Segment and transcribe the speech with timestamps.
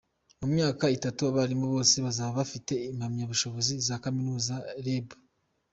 [0.39, 4.53] Mu myaka itanu abarimu bose bazaba bafite impamyabushobozi za kaminuza
[4.85, 5.15] rebu